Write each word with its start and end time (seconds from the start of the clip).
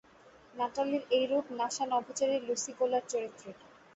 নাটালির 0.53 1.03
এই 1.11 1.25
রূপ 1.27 1.45
NASA 1.59 1.83
নভোচারী 1.91 2.37
Lucy 2.47 2.71
কোলার 2.79 3.03
চরিত্রের। 3.11 3.57